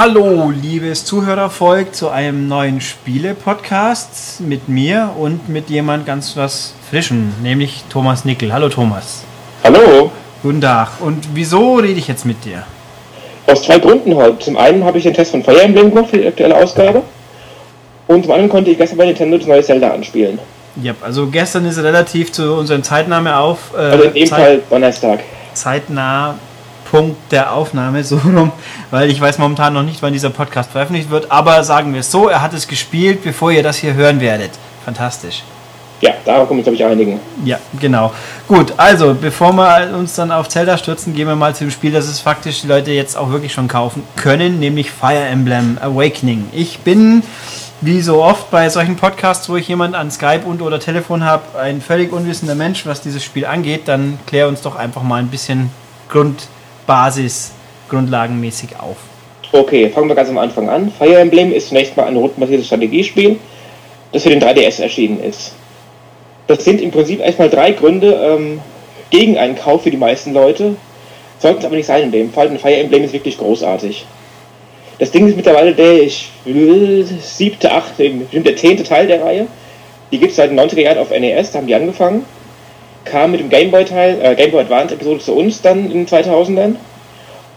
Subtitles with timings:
[0.00, 7.32] Hallo, liebes Zuhörervolk, zu einem neuen Spiele-Podcast mit mir und mit jemand ganz was Frischem,
[7.42, 8.52] nämlich Thomas Nickel.
[8.52, 9.24] Hallo Thomas.
[9.64, 10.12] Hallo.
[10.40, 11.00] Guten Tag.
[11.00, 12.62] Und wieso rede ich jetzt mit dir?
[13.48, 14.38] Aus zwei Gründen heute.
[14.38, 17.02] Zum einen habe ich den Test von Fire Emblem gemacht für die aktuelle Ausgabe.
[18.06, 20.38] Und zum anderen konnte ich gestern bei Nintendo das neue Zelda anspielen.
[20.80, 23.72] Ja, also gestern ist relativ zu unserem Zeitnahme auf.
[23.74, 25.24] Äh, also in dem Zeit, Fall Donnerstag.
[25.54, 26.38] Zeitnah
[26.90, 28.52] Punkt der Aufnahme, so rum,
[28.90, 32.10] weil ich weiß momentan noch nicht, wann dieser Podcast veröffentlicht wird, aber sagen wir es
[32.10, 34.50] so, er hat es gespielt, bevor ihr das hier hören werdet.
[34.84, 35.42] Fantastisch.
[36.00, 37.20] Ja, darauf kommen wir, glaube ich, einigen.
[37.44, 38.12] Ja, genau.
[38.46, 41.90] Gut, also, bevor wir uns dann auf Zelda stürzen, gehen wir mal zu dem Spiel,
[41.90, 46.48] das es faktisch die Leute jetzt auch wirklich schon kaufen können, nämlich Fire Emblem Awakening.
[46.52, 47.24] Ich bin,
[47.80, 51.58] wie so oft bei solchen Podcasts, wo ich jemand an Skype und oder Telefon habe,
[51.58, 55.28] ein völlig unwissender Mensch, was dieses Spiel angeht, dann klär uns doch einfach mal ein
[55.28, 55.70] bisschen
[56.08, 56.46] Grund
[56.88, 57.52] Basis
[57.90, 58.96] grundlagenmäßig auf?
[59.52, 60.90] Okay, fangen wir ganz am Anfang an.
[60.90, 63.38] Fire Emblem ist zunächst mal ein rundenbasiertes Strategiespiel,
[64.10, 65.52] das für den 3DS erschienen ist.
[66.46, 68.60] Das sind im Prinzip erstmal drei Gründe ähm,
[69.10, 70.76] gegen einen Kauf für die meisten Leute.
[71.38, 74.06] Sollten es aber nicht sein in dem Fall, denn Fire Emblem ist wirklich großartig.
[74.98, 79.46] Das Ding ist mittlerweile der, ich will, siebte, achte, bestimmt der zehnte Teil der Reihe.
[80.10, 82.24] Die gibt es seit den 90er Jahren auf NES, da haben die angefangen
[83.04, 86.04] kam mit dem Game Boy Teil, äh, Game Boy Advance Episode zu uns dann in
[86.04, 86.76] den 2000ern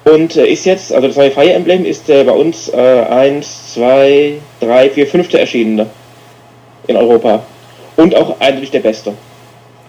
[0.03, 3.73] und äh, ist jetzt, also das neue Fire Emblem ist äh, bei uns äh, 1,
[3.73, 5.34] 2, 3, 4, 5.
[5.34, 5.88] erschienene
[6.88, 7.44] in Europa
[7.97, 9.14] und auch eindeutig der beste.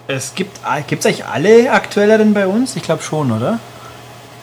[0.07, 2.75] Es gibt es eigentlich alle aktuelleren bei uns?
[2.75, 3.59] Ich glaube schon, oder?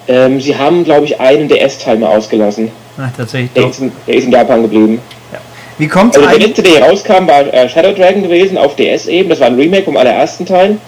[0.09, 2.71] Ähm, sie haben, glaube ich, einen der S-Teil mal ausgelassen.
[2.99, 3.53] Ach, tatsächlich.
[3.53, 5.01] Der ist, in, der ist, in, Japan geblieben.
[5.33, 5.39] Ja.
[5.79, 9.07] Wie kommt also der letzte, der hier rauskam, war äh, Shadow Dragon gewesen auf DS
[9.07, 9.29] eben.
[9.29, 10.79] Das war ein Remake vom allerersten Teil.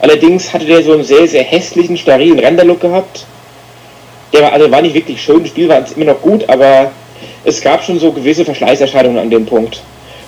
[0.00, 3.26] Allerdings hatte der so einen sehr, sehr hässlichen, sterilen Renderlook gehabt.
[4.32, 6.90] Der war, also war nicht wirklich schön, das Spiel war immer noch gut, aber
[7.44, 9.80] es gab schon so gewisse Verschleißerscheinungen an dem Punkt.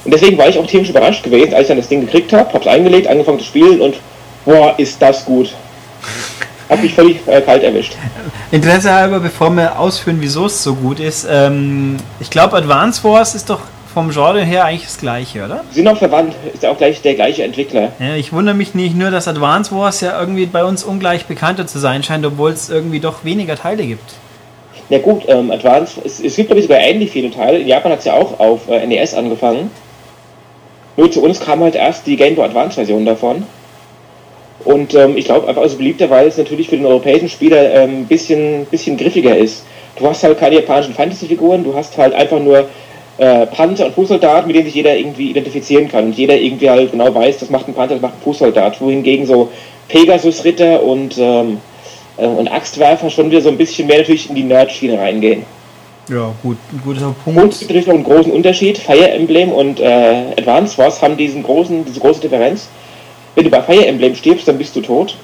[0.04, 2.52] Und deswegen war ich auch tierisch überrascht gewesen, als ich dann das Ding gekriegt habe,
[2.52, 3.96] hab's eingelegt, angefangen zu spielen und
[4.44, 5.54] boah, ist das gut.
[6.68, 7.96] Hab mich völlig äh, kalt erwischt.
[8.50, 13.34] Interesse halber, bevor wir ausführen, wieso es so gut ist, ähm, ich glaube Advance Wars
[13.34, 13.60] ist doch
[13.92, 15.64] vom Genre her eigentlich das gleiche, oder?
[15.70, 17.92] Sie sind auch verwandt, ist auch gleich der gleiche Entwickler.
[17.98, 21.66] Ja, ich wundere mich nicht nur, dass Advance Wars ja irgendwie bei uns ungleich bekannter
[21.66, 24.14] zu sein scheint, obwohl es irgendwie doch weniger Teile gibt.
[24.90, 27.58] Na gut, ähm, Advance, es, es gibt glaube ich sogar ähnlich viele Teile.
[27.58, 29.70] In Japan hat es ja auch auf äh, NES angefangen.
[30.96, 33.44] Nur zu uns kam halt erst die Game Boy Advance Version davon.
[34.64, 37.90] Und ähm, ich glaube einfach also beliebter, weil es natürlich für den europäischen Spieler ein
[37.90, 39.64] ähm, bisschen, bisschen griffiger ist.
[39.96, 42.68] Du hast halt keine japanischen Fantasy-Figuren, du hast halt einfach nur
[43.18, 46.92] äh, Panzer und Fußsoldat, mit denen sich jeder irgendwie identifizieren kann und jeder irgendwie halt
[46.92, 48.80] genau weiß, das macht ein Panzer, das macht ein Fußsoldat.
[48.80, 49.50] Wohingegen so
[49.88, 51.58] Pegasus-Ritter und, ähm,
[52.16, 55.44] äh, und Axtwerfer schon wieder so ein bisschen mehr natürlich in die Nerd-Schiene reingehen.
[56.08, 57.42] Ja, gut, ein guter Punkt.
[57.42, 58.78] Und es gibt natürlich noch einen großen Unterschied.
[58.78, 62.68] Fire Emblem und äh, Advance Wars haben diesen großen, diese große Differenz.
[63.34, 65.16] Wenn du bei Fire Emblem stirbst, dann bist du tot.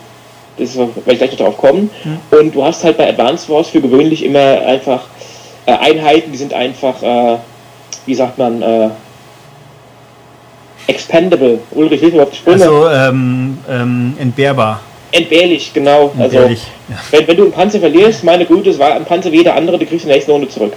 [0.58, 1.90] Das werde ich gleich noch drauf kommen.
[2.02, 2.38] Hm.
[2.38, 5.04] Und du hast halt bei Advance Wars für gewöhnlich immer einfach
[5.66, 7.38] äh, Einheiten, die sind einfach äh,
[8.06, 8.88] wie sagt man, äh,
[10.86, 11.58] expendable.
[11.72, 12.64] Ulrich, hilf mir auf die Sprünge.
[12.64, 14.80] Also ähm, ähm, entbehrbar.
[15.12, 16.12] Entbehrlich, genau.
[16.18, 17.18] Also, Entbehrlich, also, ja.
[17.18, 19.78] wenn, wenn du einen Panzer verlierst, meine Güte, es war ein Panzer wie jeder andere,
[19.78, 20.72] du kriegst in der nächsten Runde zurück.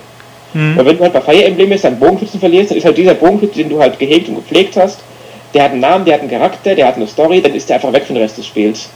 [0.54, 0.78] Mhm.
[0.78, 3.16] Und wenn du halt bei Fire Emblem ist, deinen Bogenschützen verlierst, dann ist halt dieser
[3.16, 5.00] Bogenschütze, den du halt gehegt und gepflegt hast,
[5.54, 7.78] der hat einen Namen, der hat einen Charakter, der hat eine Story, dann ist der
[7.78, 8.90] einfach weg von dem Rest des Spiels.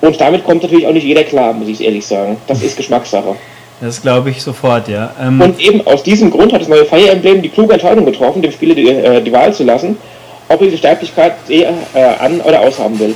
[0.00, 2.36] Und damit kommt natürlich auch nicht jeder klar, muss ich ehrlich sagen.
[2.46, 3.36] Das ist Geschmackssache.
[3.80, 5.12] Das glaube ich sofort, ja.
[5.20, 8.42] Ähm und eben aus diesem Grund hat das neue Fire Emblem die kluge Entscheidung getroffen,
[8.42, 9.96] dem Spieler die, äh, die Wahl zu lassen,
[10.48, 13.14] ob er diese Sterblichkeit eher äh, an- oder aushaben will.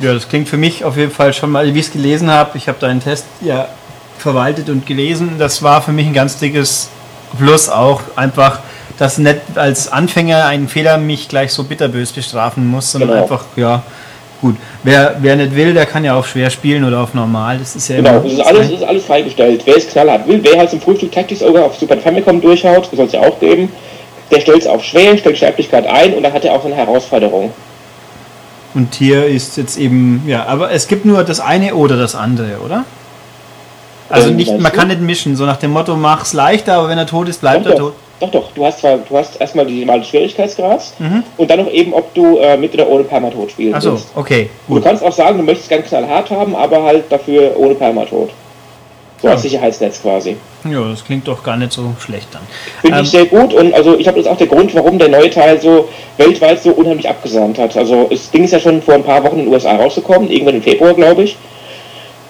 [0.00, 2.56] Ja, das klingt für mich auf jeden Fall schon mal, wie ich es gelesen habe.
[2.56, 3.68] Ich habe deinen Test ja
[4.18, 5.36] verwaltet und gelesen.
[5.38, 6.88] Das war für mich ein ganz dickes
[7.38, 8.02] Plus auch.
[8.16, 8.60] Einfach,
[8.98, 13.22] dass nicht als Anfänger ein Fehler mich gleich so bitterbös bestrafen muss, sondern genau.
[13.22, 13.82] einfach, ja,
[14.40, 17.58] Gut, wer, wer nicht will, der kann ja auf schwer spielen oder auf normal.
[17.58, 19.62] Das ist ja genau, das ist alles, ist alles freigestellt.
[19.66, 23.04] Wer es knallhart will, wer halt zum Frühstück Tactics Ogre auf Super Famicom durchhaut, soll
[23.04, 23.70] es ja auch geben,
[24.30, 27.52] der stellt es auf schwer, stellt Sterblichkeit ein und dann hat er auch eine Herausforderung.
[28.72, 32.60] Und hier ist jetzt eben, ja, aber es gibt nur das eine oder das andere,
[32.64, 32.84] oder?
[34.08, 36.98] Also ähm, nicht, man kann nicht mischen, so nach dem Motto, mach's leichter, aber wenn
[36.98, 37.94] er tot ist, bleibt er tot.
[38.20, 41.22] Doch, doch, du hast zwar, du hast erstmal die normale Schwierigkeitsgrad mhm.
[41.38, 44.50] und dann noch eben, ob du äh, mit oder ohne Permatod spielen Achso, okay.
[44.68, 44.78] Gut.
[44.78, 48.30] Du kannst auch sagen, du möchtest ganz knallhart haben, aber halt dafür ohne Permatod.
[49.22, 49.34] So ja.
[49.34, 50.36] als Sicherheitsnetz quasi.
[50.70, 52.42] Ja, das klingt doch gar nicht so schlecht dann.
[52.82, 55.08] Finde ähm, ich sehr gut und also ich habe das auch der Grund, warum der
[55.08, 55.88] neue Teil so
[56.18, 57.76] weltweit so unheimlich abgesandt hat.
[57.76, 60.56] Also das Ding ist ja schon vor ein paar Wochen in den USA rausgekommen, irgendwann
[60.56, 61.36] im Februar, glaube ich.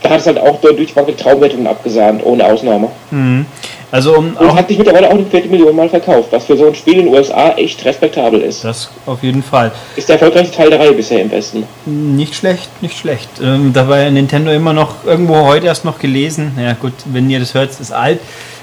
[0.03, 2.89] Da hat es halt auch durch die Bank Traumwertungen abgesahnt, ohne Ausnahme.
[3.11, 3.47] Mhm.
[3.93, 6.75] Also um Und hat sich mittlerweile auch eine Viertelmillion Mal verkauft, was für so ein
[6.75, 8.65] Spiel in den USA echt respektabel ist.
[8.65, 9.73] Das auf jeden Fall.
[9.97, 11.65] Ist der erfolgreichste Teil der Reihe bisher im Westen.
[11.87, 13.29] Nicht schlecht, nicht schlecht.
[13.43, 16.57] Ähm, da war Nintendo immer noch irgendwo heute erst noch gelesen.
[16.61, 18.21] Ja gut, wenn ihr das hört, ist alt.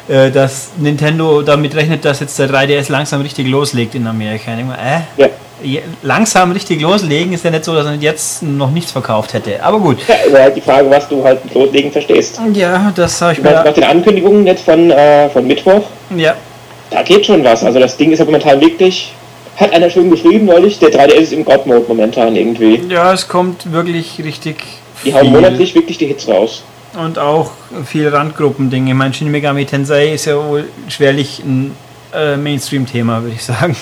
[0.07, 4.51] Äh, dass Nintendo damit rechnet, dass jetzt der 3DS langsam richtig loslegt in Amerika.
[4.51, 5.27] Ich denke mal, äh, Ja.
[6.03, 9.61] Langsam richtig loslegen ist ja nicht so, dass er jetzt noch nichts verkauft hätte.
[9.63, 9.97] Aber gut.
[10.07, 12.39] Ja, ist halt die Frage, was du halt mit Loslegen verstehst.
[12.53, 13.51] Ja, das habe ich mir.
[13.51, 15.83] nach den Ankündigungen jetzt von, äh, von Mittwoch,
[16.15, 16.35] Ja,
[16.91, 17.63] da geht schon was.
[17.63, 19.13] Also das Ding ist ja momentan wirklich,
[19.57, 22.81] hat einer schön geschrieben neulich, der 3DS ist im God-Mode momentan irgendwie.
[22.89, 24.57] ja, es kommt wirklich richtig.
[25.03, 26.63] Die hauen monatlich wirklich die Hits raus.
[26.97, 27.51] Und auch
[27.85, 28.89] viel Randgruppendinge.
[28.91, 31.75] Ich meine, Shin Megami Tensei ist ja wohl schwerlich ein
[32.15, 33.75] äh, Mainstream-Thema, würde ich sagen.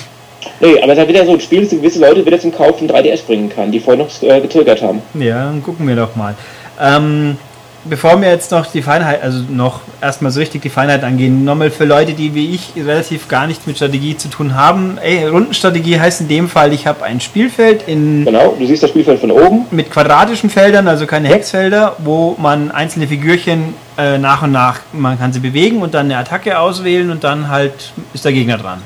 [0.59, 2.87] Nee, aber es hat wieder so ein Spiel, das gewisse Leute wieder zum Kauf von
[2.89, 5.01] 3DS bringen kann, die vorher noch äh, gezögert haben.
[5.13, 6.35] Ja, dann gucken wir doch mal.
[6.81, 7.37] Ähm,
[7.85, 11.69] bevor wir jetzt noch die Feinheit, also noch erstmal so richtig die Feinheit angehen, nochmal
[11.71, 14.97] für Leute, die wie ich relativ gar nichts mit Strategie zu tun haben.
[15.01, 18.89] Ey, Rundenstrategie heißt in dem Fall, ich habe ein Spielfeld in, Genau, du siehst das
[18.89, 19.65] Spielfeld von oben.
[19.71, 25.17] mit quadratischen Feldern, also keine Hexfelder, wo man einzelne Figürchen äh, nach und nach, man
[25.19, 28.81] kann sie bewegen und dann eine Attacke auswählen und dann halt ist der Gegner dran.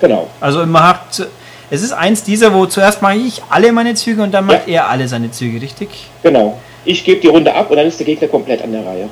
[0.00, 0.28] Genau.
[0.40, 1.26] Also man hat,
[1.70, 4.88] es ist eins dieser, wo zuerst mache ich alle meine Züge und dann macht er
[4.88, 5.88] alle seine Züge, richtig?
[6.22, 6.58] Genau.
[6.84, 9.08] Ich gebe die Runde ab und dann ist der Gegner komplett an der Reihe.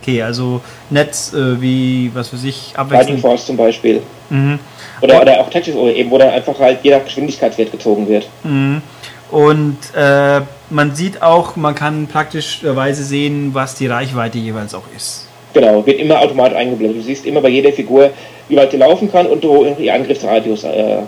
[0.00, 0.60] Okay, also
[0.90, 3.20] Netz äh, wie, was weiß ich, Lightning abwechselnd.
[3.20, 4.02] Force zum Beispiel.
[4.30, 4.58] Mhm.
[5.00, 8.28] Oder, oder auch Tactics oder eben, wo dann einfach halt je nach Geschwindigkeitswert gezogen wird.
[8.44, 8.82] Mhm.
[9.30, 10.40] Und äh,
[10.70, 15.27] man sieht auch, man kann praktischerweise sehen, was die Reichweite jeweils auch ist.
[15.58, 16.98] Genau, wird immer automatisch eingeblendet.
[16.98, 18.10] Du siehst immer bei jeder Figur,
[18.48, 20.98] wie weit die laufen kann und wo ihr Angriffsradius äh,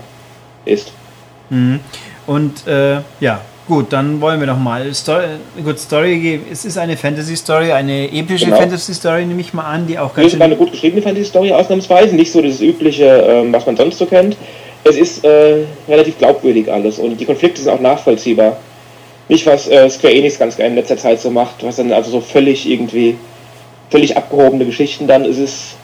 [0.64, 0.92] ist.
[1.50, 1.78] Mhm.
[2.26, 4.92] Und äh, ja, gut, dann wollen wir doch mal.
[4.92, 5.24] Story,
[5.64, 8.56] gut, Story, es ist eine Fantasy-Story, eine epische Genau.
[8.56, 10.64] Fantasy-Story, nehme ich mal an, die auch ganz ist sogar eine schön.
[10.64, 14.36] gut geschriebene Fantasy-Story ausnahmsweise, nicht so das übliche, ähm, was man sonst so kennt.
[14.82, 15.58] Es ist äh,
[15.88, 18.56] relativ glaubwürdig alles und die Konflikte sind auch nachvollziehbar.
[19.28, 22.10] Nicht, was äh, Square Enix ganz gerne in letzter Zeit so macht, was dann also
[22.10, 23.16] so völlig irgendwie,
[23.90, 25.74] völlig abgehobene Geschichten dann ist es.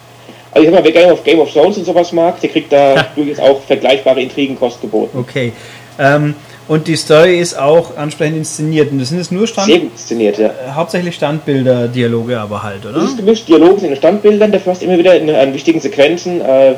[0.52, 2.72] Also ich sag mal, wer Game of, Game of Thrones und sowas mag, der kriegt
[2.72, 3.06] da Ja.
[3.14, 5.18] durchaus auch vergleichbare Intrigenkost geboten.
[5.18, 5.52] Okay.
[5.98, 6.34] Ähm,
[6.68, 8.90] und die Story ist auch ansprechend inszeniert.
[8.90, 10.48] Und das sind jetzt nur Stand, Sehr inszeniert, ja.
[10.48, 12.94] äh, hauptsächlich Standbilder, Dialoge aber halt, oder?
[13.00, 15.80] Das ist gemischt, Dialoge sind in Standbildern, dafür hast du immer wieder in, an wichtigen
[15.80, 16.74] Sequenzen äh,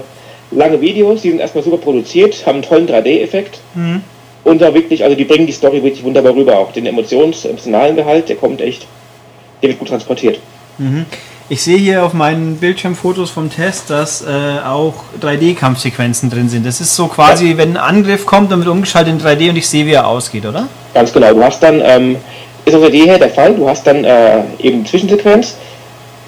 [0.51, 4.03] lange Videos, die sind erstmal super produziert, haben einen tollen 3D-Effekt Mhm.
[4.45, 7.97] und da wirklich, also die bringen die Story wirklich wunderbar rüber, auch den emotions emotionalen
[7.97, 8.87] Gehalt, der kommt echt,
[9.63, 10.39] der wird gut transportiert.
[10.79, 11.07] Mhm.
[11.51, 14.27] Ich sehe hier auf meinen Bildschirmfotos vom Test, dass äh,
[14.67, 16.67] auch 3D-Kampfsequenzen drin sind.
[16.67, 19.67] Das ist so quasi, wenn ein Angriff kommt, dann wird umgeschaltet in 3D und ich
[19.67, 20.69] sehe, wie er ausgeht, oder?
[20.93, 22.17] Ganz genau, du hast dann, ähm,
[22.67, 25.57] ist aus der Idee her der Fall, du hast dann äh, eben Zwischensequenz,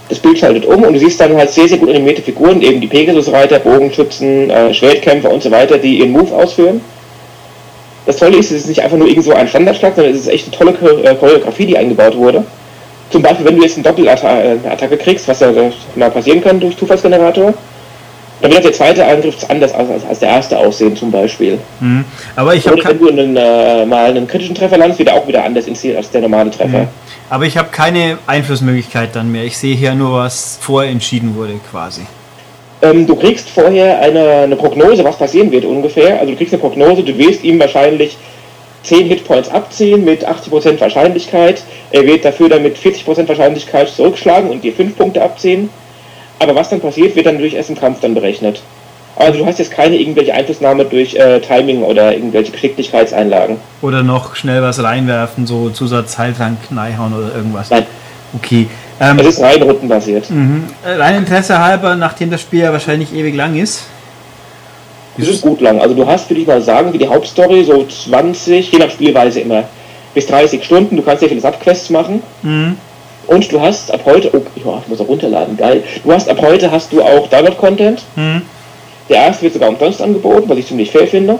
[0.08, 2.81] das Bild schaltet um und du siehst dann halt sehr, sehr gut animierte Figuren, eben
[2.81, 6.81] die Pegasus-Reiter, Bogenschützen, äh, Schwertkämpfer und so weiter, die ihren Move ausführen.
[8.06, 10.29] Das Tolle ist, es ist nicht einfach nur irgend so ein Standardschlag, sondern es ist
[10.29, 12.43] echt eine tolle Chore- äh, Choreografie, die eingebaut wurde.
[13.10, 16.76] Zum Beispiel, wenn du jetzt eine Doppelattacke kriegst, was ja äh, mal passieren kann durch
[16.76, 17.52] Zufallsgenerator,
[18.40, 21.58] dann wird der zweite Angriff anders aus als, als der erste aussehen zum Beispiel.
[21.80, 22.04] Mhm.
[22.37, 25.26] Aber ich habe wenn du einen, äh, mal einen kritischen Treffer landest, wird er auch
[25.26, 26.88] wieder anders inszeniert als der normale Treffer.
[27.28, 29.44] aber ich habe keine Einflussmöglichkeit dann mehr.
[29.44, 32.02] Ich sehe hier nur, was vorher entschieden wurde, quasi.
[32.82, 36.18] Ähm, du kriegst vorher eine, eine Prognose, was passieren wird ungefähr.
[36.18, 38.16] Also du kriegst eine Prognose, du wirst ihm wahrscheinlich
[38.82, 41.62] 10 Hitpoints abziehen mit 80% Wahrscheinlichkeit.
[41.90, 45.68] Er wird dafür dann mit 40% Wahrscheinlichkeit zurückschlagen und dir 5 Punkte abziehen.
[46.38, 48.62] Aber was dann passiert, wird dann natürlich erst im Kampf dann berechnet.
[49.16, 53.56] Also du hast jetzt keine irgendwelche Einflussnahme durch äh, Timing oder irgendwelche Geschicklichkeitseinlagen.
[53.82, 57.68] Oder noch schnell was reinwerfen, so Zusatzheiltrank, Neihauen oder irgendwas.
[57.68, 57.84] Nein,
[58.32, 58.68] Okay.
[59.00, 60.30] Ähm, es ist rein rundenbasiert.
[60.30, 60.64] mhm.
[60.84, 63.84] Äh, Rein Interesse halber, nachdem das Spiel ja wahrscheinlich ewig lang ist.
[65.17, 65.81] Das ist gut lang.
[65.81, 69.40] Also du hast, würde ich mal sagen, wie die Hauptstory so 20, je nach Spielweise
[69.40, 69.64] immer,
[70.14, 70.97] bis 30 Stunden.
[70.97, 72.23] Du kannst sehr viele Subquests machen.
[72.43, 72.76] Mhm.
[73.26, 75.85] Und du hast ab heute, oh, ich muss auch runterladen, geil.
[76.02, 78.02] Du hast ab heute hast du auch Download-Content.
[78.17, 78.43] Mhm.
[79.09, 81.38] Der erste wird sogar umsonst angeboten, was ich ziemlich fair finde.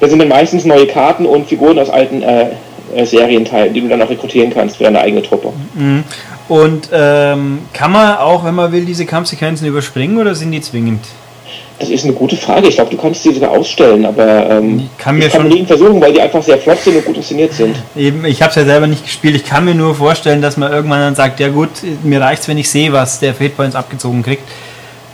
[0.00, 2.50] Da sind dann meistens neue Karten und Figuren aus alten äh,
[2.94, 5.52] äh, Serienteilen, die du dann auch rekrutieren kannst für deine eigene Truppe.
[5.74, 6.04] Mhm.
[6.48, 11.04] Und ähm, kann man auch, wenn man will, diese Kampfsequenzen überspringen oder sind die zwingend?
[11.80, 12.68] Das ist eine gute Frage.
[12.68, 15.50] Ich glaube, du kannst die sogar ausstellen, aber ähm, Ich kann mir ich kann schon-
[15.50, 17.74] nie versuchen, weil die einfach sehr flott sind und gut inszeniert sind.
[17.96, 19.34] Eben, ich habe es ja selber nicht gespielt.
[19.34, 21.70] Ich kann mir nur vorstellen, dass man irgendwann dann sagt, ja gut,
[22.04, 24.42] mir reicht's, wenn ich sehe, was der für Hitpoints abgezogen kriegt.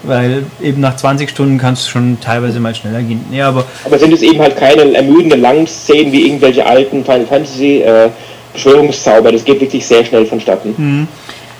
[0.02, 3.24] Weil eben nach 20 Stunden kann es schon teilweise mal schneller gehen.
[3.32, 7.26] Ja, aber Aber sind es eben halt keine ermüdenden langen Szenen wie irgendwelche alten Final
[7.26, 8.08] Fantasy äh,
[8.52, 9.32] Beschwörungszauber.
[9.32, 10.74] Das geht wirklich sehr schnell vonstatten.
[10.76, 11.08] hm,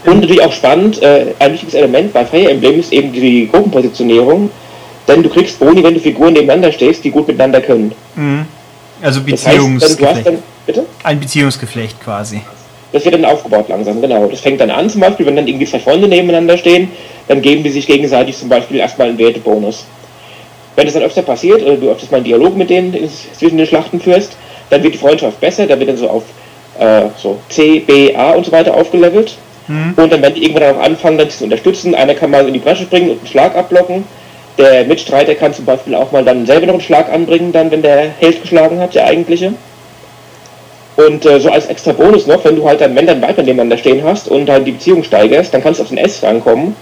[0.05, 4.51] Und natürlich auch spannend, äh, ein wichtiges Element bei Fire Emblem ist eben die Gruppenpositionierung,
[5.09, 7.93] denn du kriegst Boni, wenn du Figuren nebeneinander stehst, die gut miteinander können.
[8.15, 8.47] Mhm.
[9.03, 10.27] Also Das heißt, dann, Beziehungsgeflecht.
[10.27, 10.87] dann, bitte?
[11.03, 12.41] Ein Beziehungsgeflecht quasi.
[12.93, 14.27] Das wird dann aufgebaut langsam, genau.
[14.27, 16.91] Das fängt dann an zum Beispiel, wenn dann irgendwie zwei Freunde nebeneinander stehen,
[17.29, 19.85] dann geben die sich gegenseitig zum Beispiel erstmal einen Wertebonus.
[20.77, 22.95] Wenn das dann öfter passiert, oder du öfters mal einen Dialog mit denen
[23.37, 24.37] zwischen den Schlachten führst,
[24.71, 26.23] dann wird die Freundschaft besser, dann wird dann so auf
[26.79, 29.37] äh, so C, B, A und so weiter aufgelevelt.
[29.69, 31.93] Und dann werden die irgendwann auch anfangen, dann zu unterstützen.
[31.95, 34.05] Einer kann mal in die Bresche springen und einen Schlag abblocken.
[34.59, 37.83] Der Mitstreiter kann zum Beispiel auch mal dann selber noch einen Schlag anbringen, dann wenn
[37.83, 39.53] der Held geschlagen hat, der eigentliche.
[40.97, 43.77] Und äh, so als extra Bonus noch, wenn du halt dann Männer und Weiber nebeneinander
[43.77, 46.75] stehen hast und halt die Beziehung steigerst, dann kannst du auf den S rankommen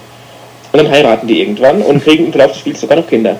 [0.73, 3.37] und dann heiraten die irgendwann und kriegen im Verlauf des Spiels sogar noch Kinder.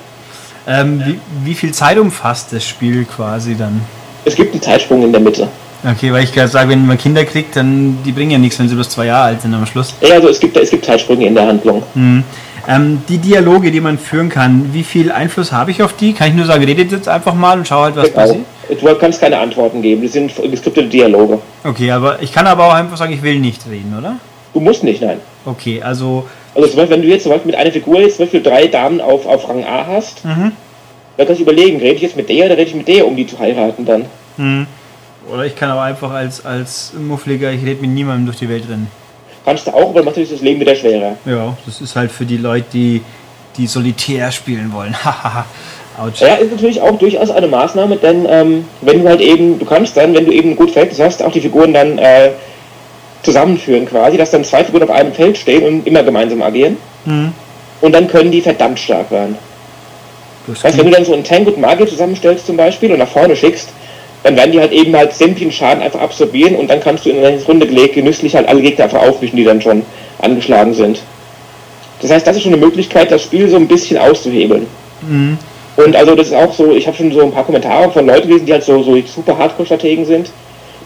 [0.67, 3.83] Ähm, wie, wie viel Zeit umfasst das Spiel quasi dann?
[4.25, 5.49] Es gibt einen Zeitsprung in der Mitte.
[5.87, 8.69] Okay, weil ich gerade sage, wenn man Kinder kriegt, dann die bringen ja nichts, wenn
[8.69, 9.95] sie bloß zwei Jahre alt sind am Schluss.
[10.01, 11.83] Ja, also es gibt, es gibt Zeitsprünge in der Handlung.
[11.95, 12.25] Mhm.
[12.67, 16.13] Ähm, die Dialoge, die man führen kann, wie viel Einfluss habe ich auf die?
[16.15, 18.17] Kann ich nur sagen, redet jetzt einfach mal und schau halt, was Genau.
[18.21, 18.45] passiert?
[18.81, 21.39] Du kannst keine Antworten geben, das sind geskriptete Dialoge.
[21.63, 24.17] Okay, aber ich kann aber auch einfach sagen, ich will nicht reden, oder?
[24.55, 25.19] Du musst nicht, nein.
[25.45, 28.25] Okay, also Also zum Beispiel, wenn du jetzt zum Beispiel mit einer Figur jetzt zum
[28.27, 30.53] Beispiel drei Damen auf, auf Rang A hast, Mhm.
[31.17, 33.15] dann kannst du überlegen, rede ich jetzt mit der oder rede ich mit der, um
[33.17, 34.07] die zu heiraten dann.
[34.37, 34.67] Hm.
[35.33, 38.65] Oder ich kann aber einfach als, als Muffliger, ich rede mit niemandem durch die Welt
[38.69, 38.89] rennen.
[39.45, 41.17] Kannst du auch, aber macht natürlich das Leben wieder schwerer.
[41.27, 43.03] Ja, das ist halt für die Leute, die,
[43.57, 44.95] die solitär spielen wollen.
[45.05, 45.45] Hahaha.
[46.19, 49.97] Ja, ist natürlich auch durchaus eine Maßnahme, denn ähm, wenn du halt eben, du kannst
[49.97, 52.31] dann, wenn du eben ein gut Verhältnis hast, auch die Figuren dann äh,
[53.23, 56.77] zusammenführen quasi, dass dann zwei Figuren auf einem Feld stehen und immer gemeinsam agieren.
[57.05, 57.33] Hm.
[57.81, 59.37] Und dann können die verdammt stark werden.
[60.47, 63.09] Das heißt, wenn du dann so einen Tank und Magier zusammenstellst zum Beispiel und nach
[63.09, 63.69] vorne schickst,
[64.25, 67.25] dann werden die halt eben halt sämtlichen Schaden einfach absorbieren und dann kannst du in
[67.25, 69.83] eine Runde gelegt genüsslich halt alle Gegner einfach aufwischen, die dann schon
[70.19, 71.03] angeschlagen sind.
[72.01, 74.67] Das heißt, das ist schon eine Möglichkeit, das Spiel so ein bisschen auszuhebeln.
[75.07, 75.39] hm.
[75.77, 78.29] Und also das ist auch so, ich habe schon so ein paar Kommentare von Leuten
[78.29, 80.31] gelesen, die halt so, so super Hardcore-Strategen sind.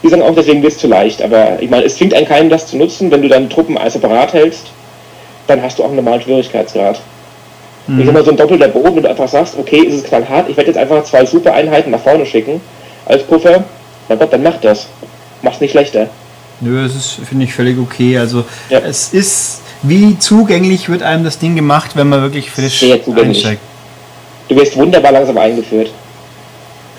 [0.01, 1.21] Die sagen auch, deswegen wird es zu leicht.
[1.21, 3.11] Aber ich meine, es zwingt einen keinen, das zu nutzen.
[3.11, 4.67] Wenn du dann Truppen als separat hältst,
[5.45, 6.99] dann hast du auch einen normalen Schwierigkeitsgrad.
[7.99, 10.47] Ich sag mal, so ein doppelter Boden, wenn du einfach sagst, okay, es ist knallhart,
[10.49, 12.61] ich werde jetzt einfach zwei super Einheiten nach vorne schicken,
[13.09, 13.63] als Puffer,
[14.07, 14.87] na Gott, dann mach das.
[15.41, 16.07] Mach's nicht schlechter.
[16.61, 18.17] Nö, das ist, finde ich, völlig okay.
[18.17, 18.79] Also Ja.
[18.79, 23.37] es ist, wie zugänglich wird einem das Ding gemacht, wenn man wirklich frisch Sehr zugänglich.
[23.37, 23.61] einsteigt.
[24.49, 25.91] Du wirst wunderbar langsam eingeführt.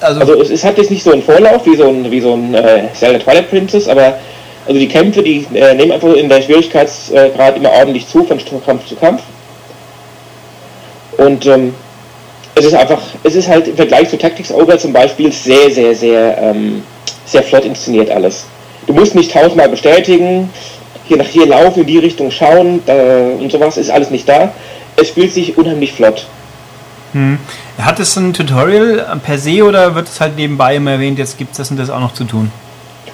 [0.00, 2.34] Also, Also es, es hat jetzt nicht so einen Vorlauf wie so ein, wie so
[2.34, 4.18] ein äh, Zelda Twilight Princess, aber
[4.66, 8.86] also die Kämpfe, die äh, nehmen einfach in der Schwierigkeitsgrad immer ordentlich zu, von Kampf
[8.86, 9.22] zu Kampf.
[11.18, 11.74] Und ähm,
[12.54, 15.94] es ist einfach, es ist halt im Vergleich zu Tactics Ogre zum Beispiel sehr, sehr,
[15.94, 16.82] sehr, ähm,
[17.24, 18.44] sehr flott inszeniert alles.
[18.86, 20.50] Du musst nicht tausendmal bestätigen,
[21.06, 22.94] hier nach hier laufen, in die Richtung schauen da,
[23.38, 24.52] und sowas ist alles nicht da.
[24.96, 26.26] Es spielt sich unheimlich flott.
[27.12, 27.38] hm.
[27.78, 31.52] hat es ein Tutorial per se oder wird es halt nebenbei immer erwähnt, jetzt gibt
[31.52, 32.52] es das und das auch noch zu tun?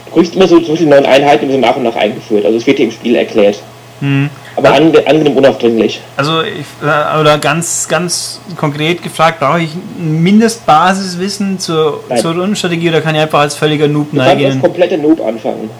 [0.06, 2.44] Du kriegst immer so zum Beispiel neuen Einheiten immer so nach und nach eingeführt.
[2.44, 3.58] Also es wird dir im Spiel erklärt.
[4.00, 4.30] Hm.
[4.56, 6.00] Aber ange angenehm unaufdringlich.
[6.16, 12.18] Also, ich, äh, oder ganz, ganz konkret gefragt, brauche ich ein Mindestbasiswissen zur, Nein.
[12.18, 15.70] zur Rundenstrategie oder kann ich einfach als völliger Noob Du kannst als kompletter Noob anfangen.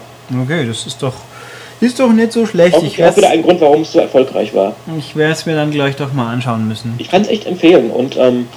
[0.43, 1.13] Okay, das ist doch,
[1.79, 2.75] ist doch nicht so schlecht.
[2.75, 4.75] Auch, Ich auch wieder werde ein Grund, warum es so erfolgreich war.
[4.97, 6.95] ich es mir dann gleich doch mal anschauen müssen.
[6.97, 7.89] Ich kann es echt empfehlen.
[7.91, 8.47] Und ähm,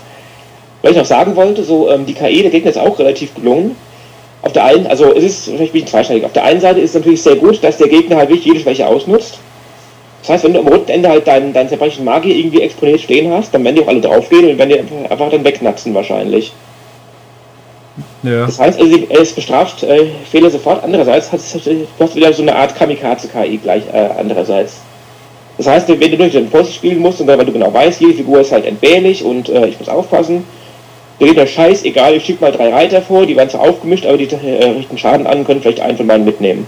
[0.83, 3.77] weil ich noch sagen wollte, so ähm, die KI der Gegner ist auch relativ gelungen.
[4.43, 6.25] Auf der einen, also es ist vielleicht ein bisschen zweischneidig.
[6.25, 8.61] Auf der einen Seite ist es natürlich sehr gut, dass der Gegner halt wirklich jede
[8.61, 9.39] Schwäche ausnutzt.
[10.23, 13.33] Das heißt, wenn du am roten Ende halt deinen, deinen zerbrechlichen Magier irgendwie exponiert stehen
[13.33, 16.53] hast, dann werden die auch alle draufgehen und werden die einfach, dann wegnatzen wahrscheinlich.
[18.23, 18.47] Ja.
[18.47, 20.85] Das heißt, also, es bestraft äh, Fehler sofort.
[20.85, 24.81] Andererseits hat es du hast wieder so eine Art Kamikaze-KI gleich äh, andererseits.
[25.57, 28.15] Das heißt, wenn du durch den Post spielen musst und weil du genau weißt, jede
[28.15, 30.45] Figur ist halt entbehrlich und äh, ich muss aufpassen,
[31.21, 34.17] der Gegner scheiß, egal, ich schicke mal drei Reiter vor, die werden zwar aufgemischt, aber
[34.17, 36.67] die äh, richten Schaden an und können vielleicht einen von meinen mitnehmen.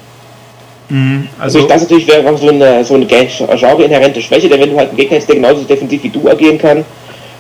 [0.88, 4.60] Mhm, Also also, das natürlich wäre auch so eine, so eine Gen- genre-inhärente Schwäche, denn
[4.60, 6.84] wenn du halt einen Gegner hast, der genauso defensiv wie du agieren kann,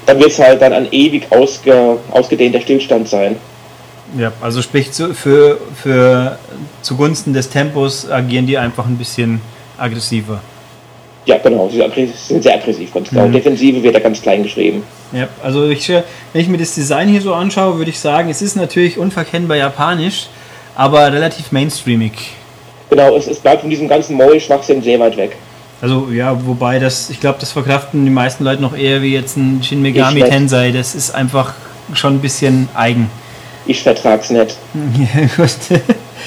[0.06, 3.36] dann wird es halt dann ein ewig ausge, ausgedehnter Stillstand sein.
[4.18, 6.38] ja, also sprich zu, für, für
[6.82, 9.40] zugunsten des Tempos agieren die einfach ein bisschen
[9.78, 10.40] aggressiver.
[11.24, 11.82] Ja, genau, sie
[12.26, 13.28] sind sehr aggressiv, ganz genau.
[13.28, 13.32] Mhm.
[13.32, 14.82] Defensive wird da ganz klein geschrieben.
[15.12, 16.02] Ja, also ich, wenn
[16.42, 20.26] ich mir das Design hier so anschaue, würde ich sagen, es ist natürlich unverkennbar japanisch,
[20.74, 22.12] aber relativ mainstreamig.
[22.90, 25.36] Genau, es, es bleibt von diesem ganzen Moll-Schwachsinn sehr weit weg.
[25.80, 29.36] Also ja, wobei das, ich glaube, das verkraften die meisten Leute noch eher wie jetzt
[29.36, 30.22] ein Shin Megami.
[30.22, 30.70] Tensei.
[30.70, 31.54] Das ist einfach
[31.94, 33.10] schon ein bisschen eigen.
[33.66, 34.56] Ich vertrag's nicht.
[34.98, 35.50] Ja, gut.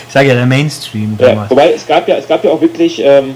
[0.07, 1.49] ich sage ja der Mainstream Ja, damals.
[1.51, 3.35] wobei es gab ja, es gab ja auch wirklich, ähm,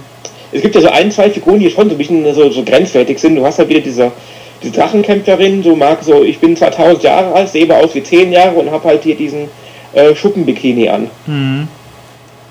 [0.51, 3.19] es gibt ja so ein, zwei Figuren, die schon so ein bisschen so, so grenzwertig
[3.19, 3.35] sind.
[3.35, 4.11] Du hast halt wieder diese,
[4.61, 8.31] diese Drachenkämpferin, so mag so, ich bin 2000 Jahre alt, sehe aber aus wie 10
[8.31, 9.47] Jahre und habe halt hier diesen
[9.93, 11.09] äh, Schuppenbikini an.
[11.27, 11.67] Mhm.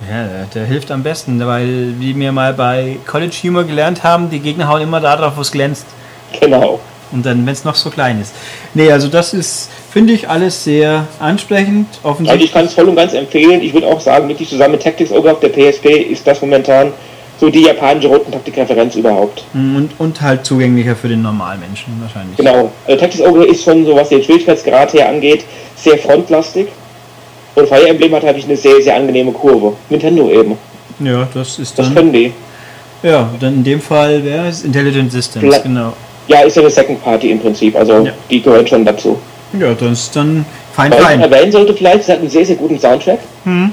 [0.09, 4.31] Ja, der, der, hilft am besten, weil wie wir mal bei College Humor gelernt haben,
[4.31, 5.87] die Gegner hauen immer da drauf, wo es glänzt.
[6.41, 6.79] Genau.
[7.11, 8.33] Und dann, wenn es noch so klein ist.
[8.75, 11.87] Nee, also das ist, finde ich, alles sehr ansprechend.
[12.03, 12.31] Offensichtlich.
[12.31, 13.61] Also ich kann es voll und ganz empfehlen.
[13.63, 16.93] Ich würde auch sagen, wirklich zusammen mit Tactics Ogre auf der PSP ist das momentan
[17.41, 19.45] so die japanische Rotentaktik-Referenz überhaupt.
[19.53, 22.37] Mhm, und, und halt zugänglicher für den Normalmenschen wahrscheinlich.
[22.37, 22.73] Genau.
[22.87, 25.45] Also Tactics Ogre ist schon so, was den Schwierigkeitsgrad her angeht,
[25.77, 26.69] sehr frontlastig.
[27.55, 29.75] Und Fire Emblem hat halt eine sehr, sehr angenehme Kurve.
[29.89, 30.57] Nintendo eben.
[31.01, 31.87] Ja, das ist dann...
[31.87, 32.33] Das können die.
[33.03, 35.93] Ja, dann in dem Fall wäre es Intelligent Systems, Vielleicht, genau.
[36.27, 38.13] Ja, ist ja eine Second Party im Prinzip, also ja.
[38.29, 39.19] die gehört schon dazu.
[39.59, 40.91] Ja, das ist dann fein.
[40.93, 43.21] Was man erwähnen sollte vielleicht, es hat einen sehr, sehr guten Soundtrack.
[43.45, 43.73] Hm.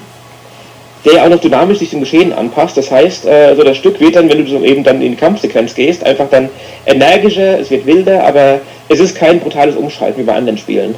[1.05, 2.77] Der auch noch dynamisch sich dem Geschehen anpasst.
[2.77, 5.17] Das heißt, äh, also das Stück wird dann, wenn du so eben dann in die
[5.17, 6.50] Kampfsequenz gehst, einfach dann
[6.85, 8.59] energischer, es wird wilder, aber
[8.89, 10.95] es ist kein brutales Umschalten wie bei anderen Spielen.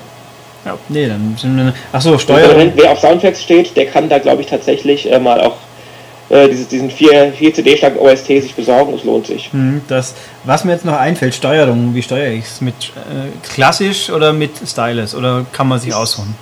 [0.65, 1.73] Ja, nee, dann sind wir.
[1.91, 2.71] Achso, Steuerung.
[2.75, 5.55] Wer auf Soundtracks steht, der kann da, glaube ich, tatsächlich äh, mal auch
[6.29, 9.51] äh, dieses, diesen 4, 4 CD-starken OST sich besorgen, es lohnt sich.
[9.51, 12.61] Hm, das, was mir jetzt noch einfällt, Steuerung, wie steuere ich es?
[12.61, 15.15] Mit äh, klassisch oder mit Stylus?
[15.15, 16.35] Oder kann man sich ist, aussuchen?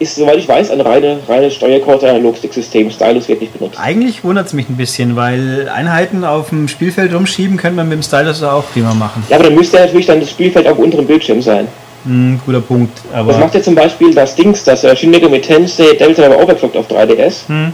[0.00, 2.90] Ist, soweit ich weiß, ein reine, reine Steuerkarte-Analog-Stick-System.
[2.90, 3.78] Stylus wird nicht benutzt.
[3.78, 7.98] Eigentlich wundert es mich ein bisschen, weil Einheiten auf dem Spielfeld rumschieben könnte man mit
[7.98, 9.22] dem Stylus auch prima machen.
[9.28, 11.68] Ja, aber dann müsste natürlich dann das Spielfeld auf unterem Bildschirm sein.
[12.04, 12.98] Hm, guter Punkt.
[13.12, 16.76] Aber das macht ja zum Beispiel das Dings, das äh, Shin Megami Tensei Delta Overclocked
[16.76, 17.46] auf 3DS.
[17.46, 17.72] Hm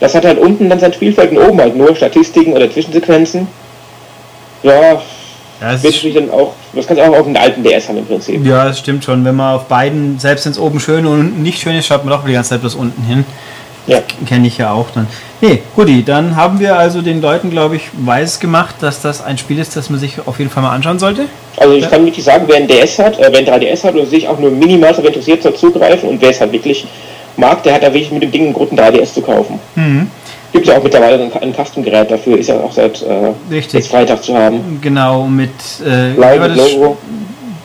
[0.00, 3.46] das hat halt unten dann sein Spielfeld und oben halt nur Statistiken oder Zwischensequenzen.
[4.62, 5.00] Ja,
[5.60, 8.44] das wird dann auch, das kannst du auch auf dem alten DS haben im Prinzip.
[8.44, 9.24] Ja, das stimmt schon.
[9.24, 12.04] Wenn man auf beiden, selbst wenn es oben schön und unten nicht schön ist, schaut
[12.04, 13.24] man doch die ganze Zeit bloß unten hin.
[13.86, 14.02] Ja.
[14.26, 15.06] Kenne ich ja auch dann.
[15.40, 19.38] Nee, Guti, dann haben wir also den Leuten, glaube ich, weiß gemacht, dass das ein
[19.38, 21.26] Spiel ist, das man sich auf jeden Fall mal anschauen sollte.
[21.56, 21.88] Also ich ja.
[21.88, 24.38] kann wirklich sagen, wer ein DS hat, äh, wer ein 3DS hat und sich auch
[24.38, 26.86] nur minimal interessiert, soll zugreifen und wer es halt wirklich
[27.36, 29.58] mag, der hat da wirklich mit dem Ding einen guten 3DS zu kaufen.
[29.74, 30.10] Mhm.
[30.52, 34.36] Gibt ja auch mittlerweile ein, ein Custom-Gerät dafür, ist ja auch seit äh, Freitag zu
[34.36, 34.78] haben.
[34.80, 35.50] Genau, mit,
[35.84, 36.98] äh, Blau mit Logo.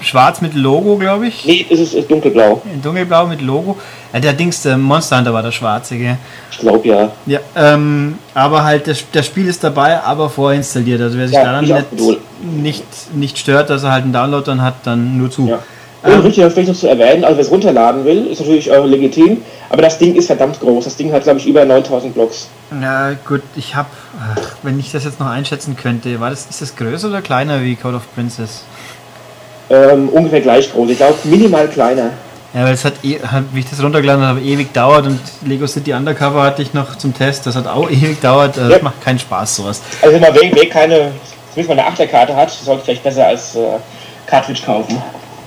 [0.02, 1.46] Schwarz mit Logo, glaube ich.
[1.46, 2.62] Nee, ist es ist dunkelblau.
[2.84, 3.76] Dunkelblau mit Logo.
[4.14, 6.18] Ja, der Dings, der Monster Hunter war der schwarze, gell?
[6.52, 7.12] Ich glaube ja.
[7.26, 11.02] Ja, ähm, aber halt, das, das Spiel ist dabei, aber vorinstalliert.
[11.02, 12.84] Also wer sich ja, daran nicht, nicht,
[13.16, 15.48] nicht stört, dass er halt einen Download dann hat, dann nur zu.
[15.48, 15.60] Ja.
[16.06, 18.80] Und ähm, richtig vielleicht noch zu erwähnen, also wer es runterladen will, ist natürlich äh,
[18.86, 20.84] legitim, aber das Ding ist verdammt groß.
[20.84, 22.48] Das Ding hat, glaube ich, über 9000 Blocks.
[22.80, 23.90] Ja, gut, ich habe,
[24.62, 27.76] wenn ich das jetzt noch einschätzen könnte, war das, ist das größer oder kleiner wie
[27.76, 28.64] Code of Princess?
[29.72, 30.92] Ähm, ungefähr gleich groß.
[30.92, 32.12] Ich glaube, minimal kleiner.
[32.54, 33.20] Ja, weil es hat, eh,
[33.52, 37.16] wie ich das runtergeladen habe, ewig dauert und Lego City Undercover hatte ich noch zum
[37.16, 37.48] Test.
[37.48, 38.58] Das hat auch ewig dauert.
[38.58, 38.80] Das ja.
[38.84, 39.82] macht keinen Spaß, sowas.
[40.04, 41.12] Also, wer, wer keine,
[41.52, 43.80] zumindest mal eine Achterkarte hat, sollte vielleicht besser als äh,
[44.28, 45.02] Cartridge kaufen.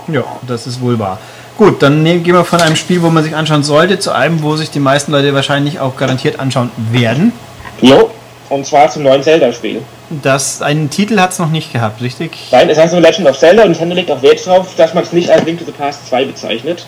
[0.09, 1.19] Ja, das ist wohl wahr.
[1.57, 4.57] Gut, dann gehen wir von einem Spiel, wo man sich anschauen sollte, zu einem, wo
[4.57, 7.33] sich die meisten Leute wahrscheinlich auch garantiert anschauen werden.
[7.81, 8.11] Jo,
[8.49, 9.83] und zwar zum neuen Zelda-Spiel.
[10.23, 12.31] Das, einen Titel hat es noch nicht gehabt, richtig?
[12.51, 15.03] Nein, es heißt nur Legend of Zelda und Nintendo legt auch Wert darauf, dass man
[15.03, 16.87] es nicht als Link to the Past 2 bezeichnet.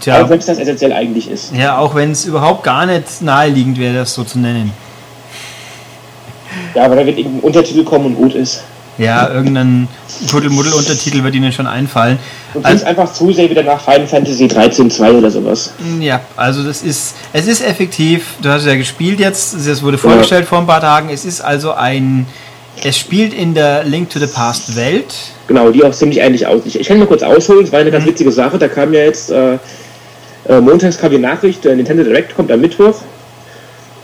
[0.00, 0.22] Tja.
[0.22, 1.54] Auch wenn es das essentiell eigentlich ist.
[1.54, 4.72] Ja, auch wenn es überhaupt gar nicht naheliegend wäre, das so zu nennen.
[6.74, 8.64] Ja, aber da wird irgendein Untertitel kommen und gut ist.
[8.98, 9.88] Ja, irgendein
[10.30, 12.18] Kuddelmuddel-Untertitel wird Ihnen schon einfallen.
[12.54, 15.72] Und also, einfach zu sehr wieder nach Final Fantasy 13 2 oder sowas.
[16.00, 20.42] Ja, also das ist, es ist effektiv, du hast ja gespielt jetzt, es wurde vorgestellt
[20.42, 20.48] ja.
[20.48, 22.26] vor ein paar Tagen, es ist also ein,
[22.84, 25.14] es spielt in der Link to the Past Welt.
[25.48, 26.76] Genau, die auch ziemlich ähnlich aussieht.
[26.76, 28.10] Ich kann mal kurz ausholen, es war eine ganz mhm.
[28.10, 29.58] witzige Sache, da kam ja jetzt, äh,
[30.48, 32.94] äh, montags kam die Nachricht, äh, Nintendo Direct kommt am Mittwoch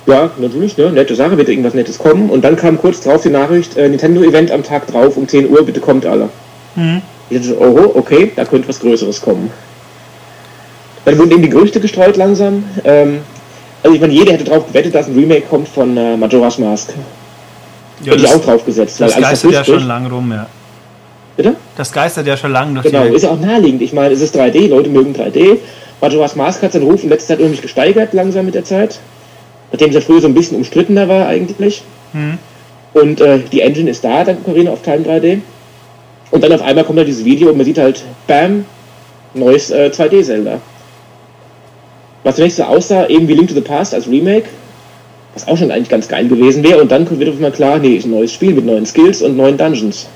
[0.07, 0.91] ja, natürlich, ne?
[0.91, 2.31] nette Sache, wird irgendwas Nettes kommen.
[2.31, 5.65] Und dann kam kurz drauf die Nachricht, äh, Nintendo-Event am Tag drauf um 10 Uhr,
[5.65, 6.29] bitte kommt alle.
[6.75, 7.03] Mhm.
[7.29, 9.51] Ich dachte, oh, okay, da könnte was Größeres kommen.
[11.05, 12.65] Dann wurden eben die Gerüchte gestreut langsam.
[12.85, 13.21] Ähm,
[13.83, 16.93] also ich meine, jeder hätte darauf gewettet, dass ein Remake kommt von äh, Majora's Mask.
[18.03, 19.01] Ja, hätte ich auch drauf gesetzt.
[19.01, 20.47] Das geistert ja schon lange rum, ja.
[21.37, 21.57] Bitte?
[21.77, 23.81] Das geistert ja schon lange durch Genau, ist ja auch naheliegend.
[23.83, 25.59] Ich meine, es ist 3D, Leute mögen 3D.
[26.01, 28.99] Majora's Mask hat seinen Ruf in letzter Zeit irgendwie gesteigert, langsam mit der Zeit
[29.73, 31.83] nachdem sie früher so ein bisschen umstrittener war eigentlich.
[32.13, 32.39] Hm.
[32.93, 35.41] Und äh, die Engine ist da, dank Ocarina of Time 3D.
[36.31, 38.65] Und dann auf einmal kommt da dieses Video und man sieht halt, bam,
[39.35, 40.61] neues äh, 2D-Zelda.
[42.25, 44.47] Was zunächst so aussah, eben wie Link to the Past als Remake,
[45.35, 46.81] was auch schon eigentlich ganz geil gewesen wäre.
[46.81, 49.37] Und dann wird auf einmal klar, nee, ist ein neues Spiel mit neuen Skills und
[49.37, 50.07] neuen Dungeons.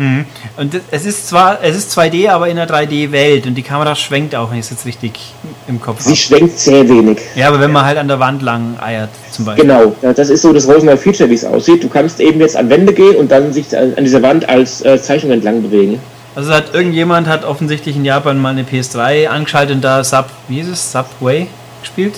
[0.00, 0.24] Mhm.
[0.56, 4.34] Und es ist zwar, es ist 2D, aber in einer 3D-Welt und die Kamera schwenkt
[4.34, 5.34] auch, wenn ich es jetzt richtig
[5.68, 7.18] im Kopf Sie schwenkt sehr wenig.
[7.34, 9.66] Ja, aber wenn man halt an der Wand lang eiert, zum Beispiel.
[9.66, 11.84] Genau, das ist so das Rosenthal Feature, wie es aussieht.
[11.84, 15.00] Du kannst eben jetzt an Wände gehen und dann sich an dieser Wand als äh,
[15.00, 16.00] Zeichnung entlang bewegen.
[16.34, 20.60] Also hat irgendjemand hat offensichtlich in Japan mal eine PS3 angeschaltet und da Sub, wie
[20.60, 21.46] ist es, Subway
[21.82, 22.14] gespielt?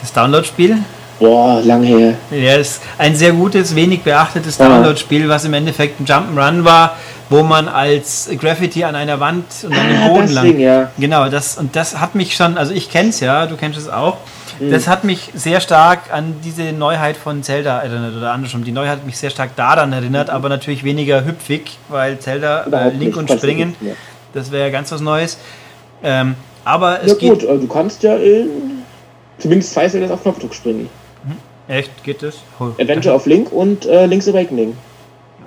[0.00, 0.78] Das Download-Spiel?
[1.18, 2.14] Boah, lang her.
[2.30, 6.96] Ja, ist ein sehr gutes, wenig beachtetes Download-Spiel, was im Endeffekt ein Jump'n'Run war,
[7.30, 10.44] wo man als Graffiti an einer Wand und an dem Ah, Boden das lang.
[10.44, 10.90] Ding, ja.
[10.98, 14.18] Genau, das und das hat mich schon, also ich kenn's ja, du kennst es auch.
[14.60, 14.70] Mhm.
[14.70, 18.64] Das hat mich sehr stark an diese Neuheit von Zelda erinnert oder andersrum.
[18.64, 22.90] Die Neuheit hat mich sehr stark daran erinnert, aber natürlich weniger hüpfig, weil Zelda äh,
[22.90, 23.94] Link und Springen, nicht, ja.
[24.34, 25.38] das wäre ja ganz was Neues.
[26.02, 28.82] Ähm, aber es Ja geht gut, äh, du kannst ja in
[29.38, 30.88] zumindest zwei Zeldas auf Knopfdruck springen.
[31.68, 32.36] Echt, geht das?
[32.60, 34.76] Oh, Adventure of Link und äh, Link's Awakening.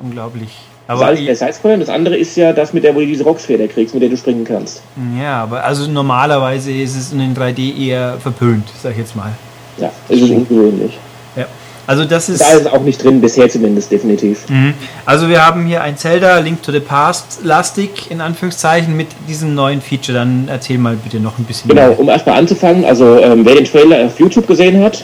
[0.01, 0.49] unglaublich.
[0.87, 2.99] Das Aber eine ist der Sidescroller und das andere ist ja das, mit der, wo
[2.99, 4.81] du diese Rocksfeder kriegst, mit der du springen kannst.
[5.19, 9.31] Ja, aber also normalerweise ist es in den 3D eher verpönt, sag ich jetzt mal.
[9.77, 10.97] Ja, das ist ungewöhnlich.
[11.35, 11.45] Ja.
[11.85, 12.41] Also das ist.
[12.41, 14.49] Da ist es auch nicht drin, bisher zumindest, definitiv.
[14.49, 14.73] Mhm.
[15.05, 19.53] Also wir haben hier ein Zelda Link to the Past lastig in Anführungszeichen mit diesem
[19.53, 20.17] neuen Feature.
[20.17, 21.99] Dann erzähl mal bitte noch ein bisschen Genau, mehr.
[21.99, 25.03] um erstmal anzufangen, also ähm, wer den Trailer auf YouTube gesehen hat,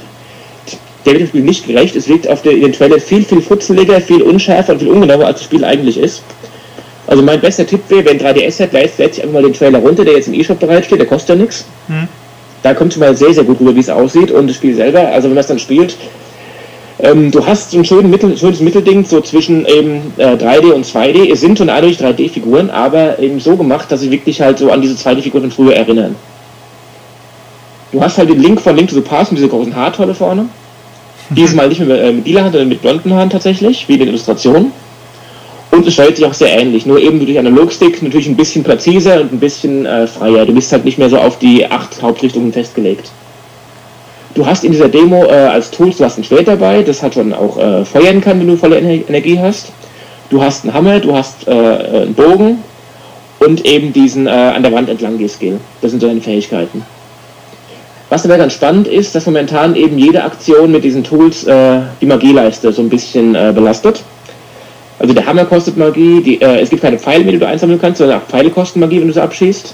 [1.06, 1.96] der wird dem Spiel nicht gerecht.
[1.96, 5.26] Es wirkt auf der, in den Trailer viel, viel futzeliger, viel unschärfer und viel ungenauer,
[5.26, 6.24] als das Spiel eigentlich ist.
[7.08, 9.54] Also mein bester Tipp wäre, wer ein 3DS hat, lädt lädt sich einfach mal den
[9.54, 11.66] Trailer runter, der jetzt im E-Shop bereitsteht, der kostet ja nichts.
[11.88, 12.08] Hm.
[12.64, 15.08] Da kommt schon mal sehr, sehr gut rüber, wie es aussieht und das Spiel selber,
[15.10, 15.96] also wenn man es dann spielt,
[16.98, 20.86] ähm, du hast so ein schönes, Mittel, schönes Mittelding so zwischen eben äh, 3D und
[20.86, 21.32] 2D.
[21.32, 24.82] Es sind schon eindeutig 3D-Figuren, aber eben so gemacht, dass sie wirklich halt so an
[24.82, 26.16] diese 2D-Figuren von früher erinnern.
[27.92, 30.48] Du hast halt den Link von Link to the Past mit dieser großen Haartolle vorne.
[31.30, 34.10] Diesmal nicht mehr äh, mit lila Hand, sondern mit blonden Haaren tatsächlich, wie in den
[34.10, 34.72] Illustrationen.
[35.72, 39.22] Und es steuert sich auch sehr ähnlich, nur eben durch Analogstick natürlich ein bisschen präziser
[39.22, 40.46] und ein bisschen äh, freier.
[40.46, 43.10] Du bist halt nicht mehr so auf die acht Hauptrichtungen festgelegt.
[44.36, 47.16] Du hast in dieser Demo äh, als Tools, du hast ein Schwert dabei, das hat
[47.16, 49.72] schon auch äh, feuern kann, wenn du volle Ener Energie hast.
[50.30, 52.60] Du hast einen Hammer, du hast äh, einen Bogen
[53.40, 55.60] und eben diesen äh, an der Wand entlang Skill.
[55.82, 56.84] Das sind so deine Fähigkeiten.
[58.10, 62.06] Was dabei ganz spannend ist, dass momentan eben jede Aktion mit diesen Tools äh, die
[62.06, 64.04] Magieleiste so ein bisschen äh, belastet.
[65.00, 67.82] Also der Hammer kostet Magie, die, äh, es gibt keine Pfeile mehr, die du einsammeln
[67.82, 69.74] kannst, sondern auch Pfeile kosten Magie, wenn du sie abschießt.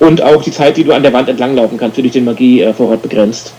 [0.00, 3.02] Und auch die Zeit, die du an der Wand entlanglaufen kannst, wird durch den Magievorrat
[3.02, 3.52] begrenzt.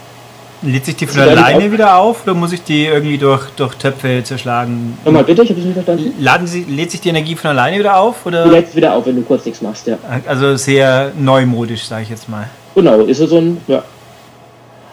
[0.61, 4.21] Lädt sich die von alleine wieder auf oder muss ich die irgendwie durch, durch Töpfe
[4.23, 4.97] zerschlagen?
[5.05, 6.13] Nochmal bitte, ich habe es nicht verstanden.
[6.19, 8.17] Laden sie, lädt sich die Energie von alleine wieder auf?
[8.23, 8.45] Du Oder?
[8.45, 9.97] lädst wieder auf, wenn du kurz nichts machst, ja.
[10.27, 12.49] Also sehr neumodisch, sage ich jetzt mal.
[12.75, 13.83] Genau, ist so ein, ja.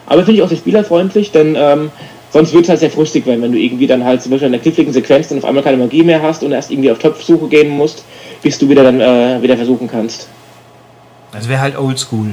[0.07, 1.91] Aber finde ich auch sehr spielerfreundlich, denn ähm,
[2.31, 4.53] sonst wird es halt sehr frustig werden, wenn du irgendwie dann halt zum Beispiel in
[4.53, 7.47] der kniffligen Sequenz dann auf einmal keine Magie mehr hast und erst irgendwie auf Topfsuche
[7.47, 8.03] gehen musst,
[8.41, 10.27] bis du wieder dann äh, wieder versuchen kannst.
[11.31, 12.27] Das wäre halt oldschool.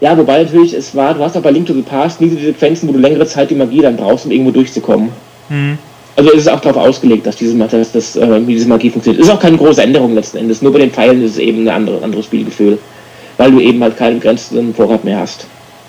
[0.00, 2.46] Ja, wobei natürlich es war, du hast auch bei Link to the Past nie diese
[2.46, 5.10] Sequenzen, wo du längere Zeit die Magie dann brauchst, um irgendwo durchzukommen.
[5.48, 5.78] Hm.
[6.16, 9.22] Also es ist auch darauf ausgelegt, dass diese, dass, dass, äh, diese Magie funktioniert.
[9.22, 10.62] Ist auch keine große Änderung letzten Endes.
[10.62, 12.78] Nur bei den Pfeilen ist es eben ein andere, anderes Spielgefühl.
[13.38, 15.46] Weil du eben halt keinen begrenzten Vorrat mehr hast.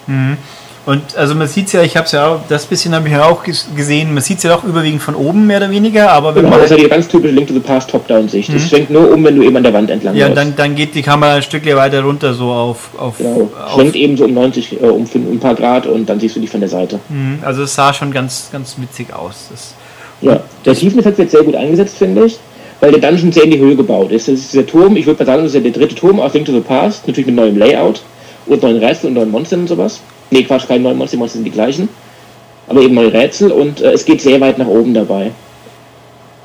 [0.08, 0.38] Mhm.
[0.86, 3.26] Und also man sieht ja, ich habe es ja auch, das bisschen habe ich ja
[3.26, 6.34] auch ges- gesehen, man sieht es ja doch überwiegend von oben mehr oder weniger, aber
[6.34, 8.54] wenn Genau, man das ist ja die ganz typische Link to the Past Top-Down-Sicht.
[8.56, 10.20] Das schwenkt nur um, wenn du eben an der Wand entlang Mhm.
[10.22, 10.42] ja, läufst.
[10.42, 13.50] dann, dann geht die Kamera ein Stückchen weiter runter, so auf, auf, Genau.
[13.76, 16.40] Schwenkt eben so um 90, äh, um, um ein paar Grad und dann siehst du
[16.40, 17.00] die von der Seite.
[17.10, 17.40] Mhm.
[17.44, 19.48] also es sah schon ganz, ganz witzig aus.
[19.52, 19.74] Das,
[20.22, 22.40] Ja, der Tiefeneffekt wird sehr gut eingesetzt, finde ich,
[22.80, 24.28] weil der Dungeon sehr in die Höhe gebaut ist.
[24.28, 26.34] Das ist der Turm, ich würde mal sagen, das ist ja der dritte Turm aus
[26.34, 28.02] Link to the Past, natürlich mit neuem Layout
[28.46, 30.02] und neuen Rätseln und neuen Monstern und sowas.
[30.30, 31.90] Nee, Quatsch, keine neuen Monster, die Monster sind die gleichen.
[32.68, 35.32] Aber eben neue Rätsel und äh, es geht sehr weit nach oben dabei.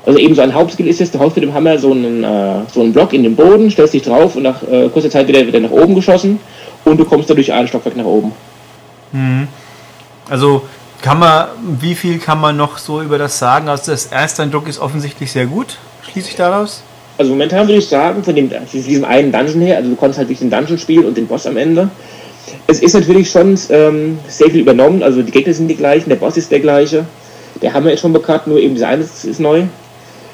[0.05, 2.61] Also eben so ein Hauptskill ist jetzt, du haust mit dem Hammer so einen, äh,
[2.73, 5.45] so einen Block in den Boden, stellst dich drauf und nach äh, kurzer Zeit wieder,
[5.45, 6.39] wieder nach oben geschossen
[6.83, 8.33] und du kommst dadurch ein Stockwerk nach oben.
[9.11, 9.47] Mhm.
[10.29, 10.63] Also
[11.01, 11.47] kann man,
[11.79, 13.69] wie viel kann man noch so über das sagen?
[13.69, 15.77] Also das erste Eindruck ist offensichtlich sehr gut,
[16.11, 16.83] schließe ich daraus.
[17.17, 20.17] Also momentan würde ich sagen, von, dem, von diesem einen Dungeon her, also du konntest
[20.17, 21.89] halt durch den Dungeon spielen und den Boss am Ende.
[22.67, 26.15] Es ist natürlich schon ähm, sehr viel übernommen, also die Gegner sind die gleichen, der
[26.15, 27.05] Boss ist der gleiche.
[27.61, 29.63] Der Hammer ist schon bekannt, nur eben dieser eine ist, ist neu.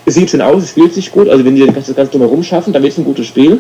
[0.06, 2.72] Es sieht schön aus, es spielt sich gut, also wenn die das ganz drumherum schaffen,
[2.74, 3.60] dann wird es ein gutes Spiel.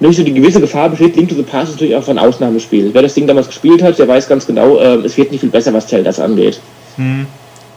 [0.00, 2.90] Nämlich so die gewisse Gefahr besteht, Link to the Past ist natürlich auch ein Ausnahmespiel.
[2.92, 5.50] Wer das Ding damals gespielt hat, der weiß ganz genau, ähm, es wird nicht viel
[5.50, 6.60] besser, was Zeldas angeht.
[6.96, 7.26] Mhm.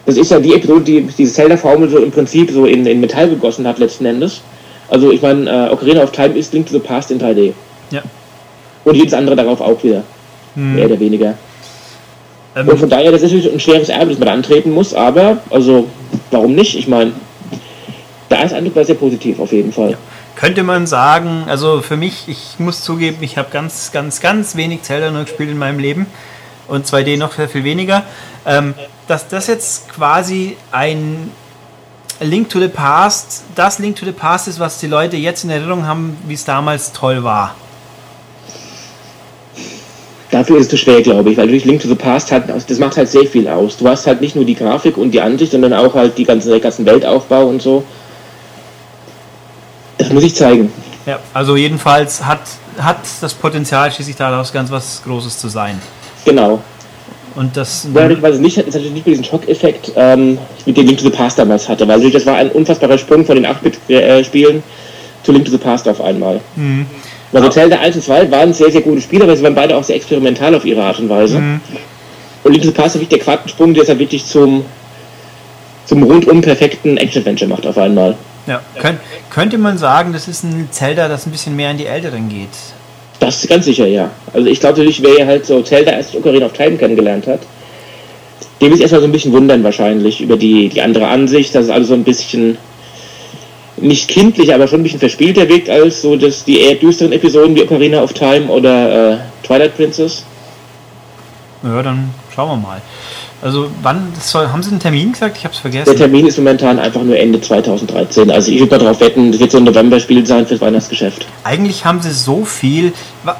[0.05, 3.29] Das ist ja die Episode, die diese Zelda-Formel so im Prinzip so in, in Metall
[3.29, 4.41] gegossen hat letzten Endes.
[4.89, 7.53] Also ich meine, äh, Ocarina of Time ist Link to the Past in 3D.
[7.91, 8.01] Ja.
[8.83, 10.03] Und jedes andere darauf auch wieder.
[10.55, 10.91] Mehr Mhm.
[10.91, 11.33] oder weniger.
[12.55, 14.93] Ähm, Und von daher, das ist natürlich ein schweres Erbe, das man da antreten muss,
[14.93, 15.87] aber, also,
[16.31, 16.77] warum nicht?
[16.77, 17.13] Ich meine,
[18.29, 19.91] der erste Eindruck sehr positiv auf jeden Fall.
[19.91, 19.97] Ja.
[20.35, 24.81] Könnte man sagen, also für mich, ich muss zugeben, ich habe ganz, ganz, ganz wenig
[24.81, 26.07] Zelda nur gespielt in meinem Leben
[26.71, 28.03] und 2D noch sehr viel weniger.
[28.45, 28.73] Ähm,
[29.07, 31.31] dass das jetzt quasi ein
[32.21, 35.49] Link to the Past, das Link to the Past ist, was die Leute jetzt in
[35.49, 37.55] Erinnerung haben, wie es damals toll war.
[40.29, 42.79] Dafür ist es zu schwer, glaube ich, weil durch Link to the Past hat, das
[42.79, 43.75] macht halt sehr viel aus.
[43.75, 46.51] Du hast halt nicht nur die Grafik und die Ansicht, sondern auch halt die ganze,
[46.51, 47.83] den ganzen Weltaufbau und so.
[49.97, 50.71] Das muss ich zeigen.
[51.05, 52.41] Ja, also jedenfalls hat,
[52.77, 55.81] hat das Potenzial, schließlich daraus ganz was Großes zu sein.
[56.25, 56.61] Genau.
[57.35, 57.87] Und das.
[57.93, 61.05] Dadurch, weil es nicht, ist natürlich nicht mehr diesen Schockeffekt, ähm, mit dem Link to
[61.05, 64.63] the Past damals hatte, weil das war ein unfassbarer Sprung von den 8-Bit-Spielen
[65.23, 66.41] zu Link to the Past auf einmal.
[66.55, 66.85] Mhm.
[67.33, 69.83] Also Zelda 1 und 2 waren sehr, sehr gute Spiele, aber sie waren beide auch
[69.83, 71.39] sehr experimental auf ihre Art und Weise.
[71.39, 71.61] Mhm.
[72.43, 74.65] Und Link to the Past ist wirklich der Quantensprung, der es halt wirklich zum,
[75.85, 78.15] zum rundum perfekten Action-Adventure macht auf einmal.
[78.47, 78.97] Ja, Kön
[79.29, 82.49] könnte man sagen, das ist ein Zelda, das ein bisschen mehr in die Älteren geht.
[83.21, 84.09] Das ist ganz sicher, ja.
[84.33, 87.41] Also ich glaube natürlich, wer halt so Zelda erst Ocarina of Time kennengelernt hat,
[88.59, 91.69] dem ist erstmal so ein bisschen wundern wahrscheinlich über die, die andere Ansicht, dass es
[91.69, 92.57] alles so ein bisschen
[93.77, 97.55] nicht kindlich, aber schon ein bisschen verspielter wirkt als so das, die eher düsteren Episoden
[97.55, 100.25] wie Ocarina of Time oder äh, Twilight Princess.
[101.61, 102.81] Ja, dann schauen wir mal.
[103.41, 105.35] Also wann soll, haben Sie einen Termin gesagt?
[105.37, 105.85] Ich habe es vergessen.
[105.85, 108.29] Der Termin ist momentan einfach nur Ende 2013.
[108.29, 111.25] Also ich würde darauf wetten, es wird so ein November-Spiel sein fürs Weihnachtsgeschäft.
[111.43, 112.93] Eigentlich haben Sie so viel,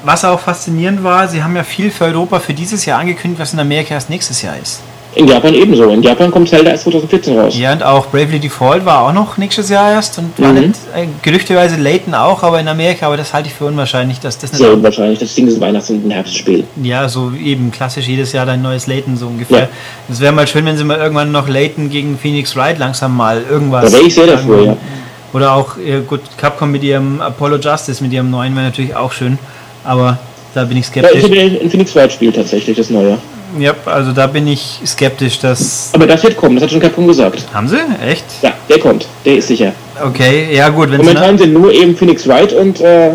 [0.04, 3.52] was auch faszinierend war, Sie haben ja viel für Europa für dieses Jahr angekündigt, was
[3.52, 4.80] in Amerika erst nächstes Jahr ist.
[5.14, 5.90] In Japan ebenso.
[5.90, 7.54] In Japan kommt Zelda erst 2014 raus.
[7.58, 10.68] Ja, und auch Bravely Default war auch noch nächstes Jahr erst und war mhm.
[10.68, 14.38] nicht, äh, gerüchteweise Layton auch, aber in Amerika, aber das halte ich für unwahrscheinlich, dass
[14.38, 14.62] das nicht.
[14.62, 16.64] Sehr unwahrscheinlich, das Ding ist Weihnachts- und Herbstspiel.
[16.82, 19.68] Ja, so eben klassisch jedes Jahr dein neues Layton so ungefähr.
[20.08, 20.24] Es ja.
[20.24, 23.90] wäre mal schön, wenn sie mal irgendwann noch Layton gegen Phoenix Wright langsam mal irgendwas.
[23.90, 24.76] Da wäre ich sehr dafür, ja.
[25.34, 29.12] Oder auch, ja, gut, Capcom mit ihrem Apollo Justice, mit ihrem neuen wäre natürlich auch
[29.12, 29.38] schön,
[29.84, 30.18] aber
[30.54, 31.22] da bin ich skeptisch.
[31.22, 33.18] Ja, ich habe ein Phoenix Wright Spiel tatsächlich, das neue.
[33.58, 35.90] Ja, also da bin ich skeptisch, dass.
[35.92, 37.44] Aber das wird kommen, das hat schon Capcom gesagt.
[37.52, 37.78] Haben sie?
[38.06, 38.24] Echt?
[38.42, 39.72] Ja, der kommt, der ist sicher.
[40.02, 40.90] Okay, ja gut.
[40.90, 43.12] Wenn Momentan sind nur eben Phoenix Wright und äh,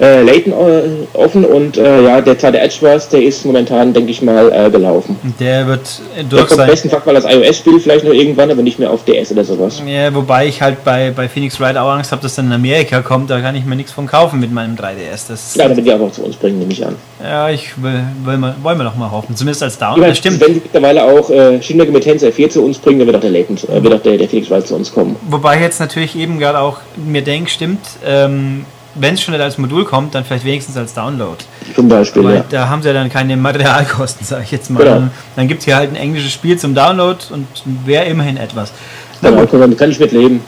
[0.00, 4.22] äh, Layton äh, offen und äh, ja, der zweite Edgeworth, der ist momentan, denke ich
[4.22, 5.16] mal, äh, gelaufen.
[5.40, 6.68] Der wird durch der sein.
[6.68, 9.82] besten Fall als iOS-Spiel vielleicht noch irgendwann, aber nicht mehr auf DS oder sowas.
[9.86, 13.02] Ja, wobei ich halt bei, bei Phoenix Wright auch Angst habe, dass dann in Amerika
[13.02, 15.28] kommt, da kann ich mir nichts von kaufen mit meinem 3DS.
[15.28, 16.96] Das ja, damit die auch zu uns bringen, nehme ich an.
[17.22, 20.00] Ja, ich will, will mal, wollen wir doch mal hoffen, zumindest als Down.
[20.00, 20.40] Ja, stimmt.
[20.40, 23.30] Wenn mittlerweile auch äh, Shin Megami Tensei 4 zu uns bringen, dann wird auch der
[23.30, 25.16] Layton, äh, wird auch der, der Phoenix Wright zu uns kommen.
[25.28, 28.64] Wobei ich jetzt natürlich eben gerade auch mir denke, stimmt, ähm,
[29.00, 31.36] wenn es schon nicht als Modul kommt, dann vielleicht wenigstens als Download.
[31.74, 32.44] Zum Beispiel, Aber ja.
[32.48, 34.82] Da haben sie ja dann keine Materialkosten, sage ich jetzt mal.
[34.82, 35.08] Genau.
[35.36, 37.46] Dann gibt es hier halt ein englisches Spiel zum Download und
[37.84, 38.72] wäre immerhin etwas.
[39.20, 40.40] Na genau, kann, kann ich mitleben.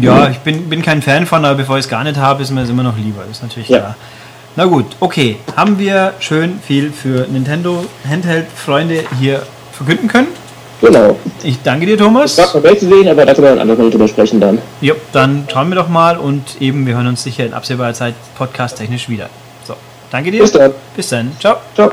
[0.00, 2.50] Ja, ich bin, bin kein Fan von, aber bevor ich es gar nicht habe, ist
[2.50, 3.22] mir es immer noch lieber.
[3.26, 3.78] Das ist natürlich ja.
[3.78, 3.96] klar.
[4.56, 5.36] Na gut, okay.
[5.56, 10.28] Haben wir schön viel für Nintendo Handheld-Freunde hier verkünden können?
[10.80, 11.16] Genau.
[11.42, 12.38] Ich danke dir, Thomas.
[12.38, 14.58] Es war Welt zu sehen, aber da können wir ein anderes Mal drüber sprechen dann.
[14.80, 18.14] Ja, dann schauen wir doch mal und eben, wir hören uns sicher in absehbarer Zeit
[18.36, 19.28] podcast-technisch wieder.
[19.66, 19.74] So,
[20.10, 20.42] danke dir.
[20.42, 20.72] Bis dann.
[20.94, 21.32] Bis dann.
[21.40, 21.56] Ciao.
[21.74, 21.92] Ciao.